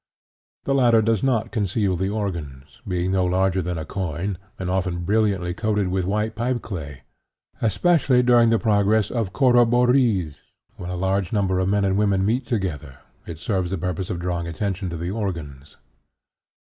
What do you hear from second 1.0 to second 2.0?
does not conceal